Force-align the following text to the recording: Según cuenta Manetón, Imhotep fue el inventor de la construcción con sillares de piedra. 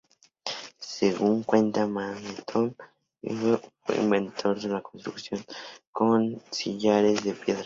Según 0.79 1.43
cuenta 1.43 1.85
Manetón, 1.85 2.75
Imhotep 3.21 3.71
fue 3.85 3.97
el 3.97 4.01
inventor 4.01 4.59
de 4.59 4.67
la 4.69 4.81
construcción 4.81 5.45
con 5.91 6.41
sillares 6.49 7.23
de 7.23 7.33
piedra. 7.35 7.59